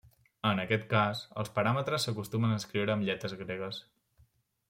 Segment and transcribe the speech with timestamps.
[0.51, 3.83] En aquest cas els paràmetres s'acostumen a escriure amb lletres gregues.